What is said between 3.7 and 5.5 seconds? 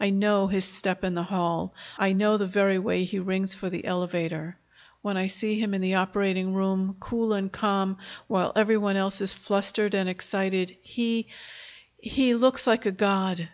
the elevator. When I